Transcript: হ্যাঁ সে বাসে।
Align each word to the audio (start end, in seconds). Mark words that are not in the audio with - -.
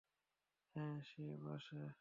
হ্যাঁ 0.75 0.97
সে 1.05 1.25
বাসে। 1.43 1.81